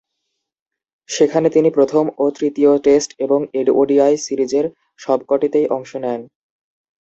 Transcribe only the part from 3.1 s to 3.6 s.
এবং